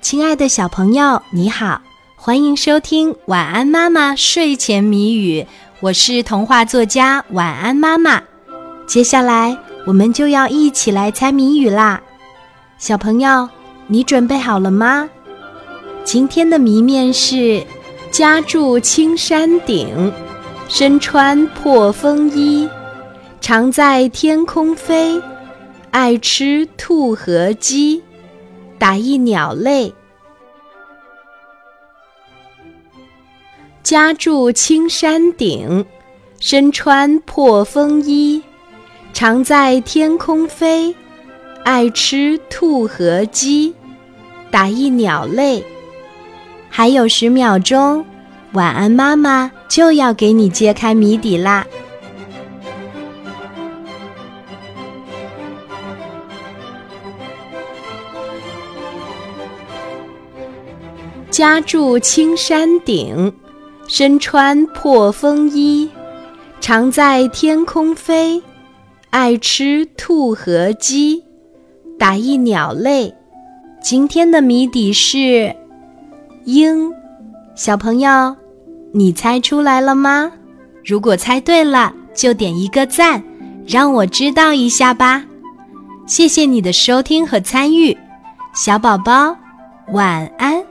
[0.00, 1.82] 亲爱的小朋友，你好，
[2.16, 5.42] 欢迎收听《晚安妈妈睡前谜语》，
[5.80, 8.22] 我是童话作家晚安妈妈。
[8.86, 12.00] 接下来我们就要一起来猜谜语啦，
[12.78, 13.46] 小朋友，
[13.88, 15.08] 你准备好了吗？
[16.02, 17.62] 今天的谜面是：
[18.10, 20.10] 家住青山顶，
[20.66, 22.66] 身穿破风衣，
[23.40, 25.20] 常在天空飞，
[25.90, 28.02] 爱吃兔和鸡。
[28.80, 29.92] 打一鸟类，
[33.82, 35.84] 家住青山顶，
[36.38, 38.42] 身穿破风衣，
[39.12, 40.94] 常在天空飞，
[41.62, 43.74] 爱吃兔和鸡。
[44.50, 45.62] 打一鸟类，
[46.70, 48.02] 还有十秒钟，
[48.54, 51.66] 晚安妈妈就要给你揭开谜底啦。
[61.30, 63.32] 家住青山顶，
[63.86, 65.88] 身穿破风衣，
[66.60, 68.42] 常在天空飞，
[69.10, 71.22] 爱吃兔和鸡。
[71.96, 73.14] 打一鸟类，
[73.80, 75.54] 今天的谜底是
[76.46, 76.92] 鹰。
[77.54, 78.34] 小朋友，
[78.92, 80.32] 你猜出来了吗？
[80.84, 83.22] 如果猜对了，就点一个赞，
[83.66, 85.24] 让我知道一下吧。
[86.06, 87.96] 谢谢你的收听和参与，
[88.52, 89.36] 小宝宝，
[89.92, 90.69] 晚安。